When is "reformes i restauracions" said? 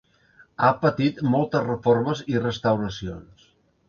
1.67-3.45